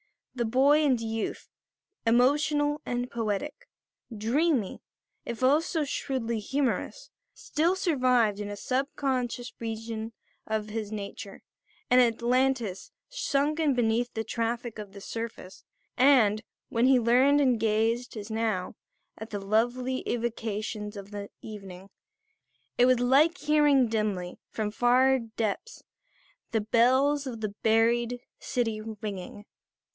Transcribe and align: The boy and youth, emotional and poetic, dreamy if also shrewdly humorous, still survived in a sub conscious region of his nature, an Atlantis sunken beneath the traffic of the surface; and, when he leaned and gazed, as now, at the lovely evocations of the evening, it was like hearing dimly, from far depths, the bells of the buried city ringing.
The 0.33 0.45
boy 0.45 0.83
and 0.83 0.99
youth, 0.99 1.47
emotional 2.07 2.81
and 2.85 3.11
poetic, 3.11 3.67
dreamy 4.17 4.81
if 5.25 5.43
also 5.43 5.83
shrewdly 5.83 6.39
humorous, 6.39 7.11
still 7.35 7.75
survived 7.75 8.39
in 8.39 8.49
a 8.49 8.55
sub 8.55 8.87
conscious 8.95 9.53
region 9.59 10.13
of 10.47 10.69
his 10.69 10.91
nature, 10.91 11.43
an 11.91 11.99
Atlantis 11.99 12.91
sunken 13.09 13.75
beneath 13.75 14.11
the 14.15 14.23
traffic 14.23 14.79
of 14.79 14.93
the 14.93 15.01
surface; 15.01 15.65
and, 15.97 16.41
when 16.69 16.87
he 16.87 16.97
leaned 16.97 17.39
and 17.39 17.59
gazed, 17.59 18.17
as 18.17 18.31
now, 18.31 18.73
at 19.19 19.29
the 19.29 19.39
lovely 19.39 20.01
evocations 20.09 20.97
of 20.97 21.11
the 21.11 21.29
evening, 21.43 21.89
it 22.77 22.85
was 22.87 22.99
like 23.01 23.37
hearing 23.37 23.87
dimly, 23.87 24.39
from 24.49 24.71
far 24.71 25.19
depths, 25.19 25.83
the 26.51 26.61
bells 26.61 27.27
of 27.27 27.41
the 27.41 27.49
buried 27.61 28.19
city 28.39 28.81
ringing. 29.01 29.45